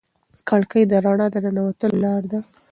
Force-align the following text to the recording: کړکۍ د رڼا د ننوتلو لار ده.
کړکۍ 0.49 0.83
د 0.87 0.93
رڼا 1.05 1.27
د 1.33 1.35
ننوتلو 1.45 1.97
لار 2.03 2.23
ده. 2.31 2.39